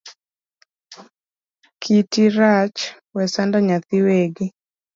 Kiti 1.81 2.23
rach, 2.37 2.79
we 3.13 3.23
sando 3.33 3.57
nyathi 3.67 3.97
wegi 4.05 4.45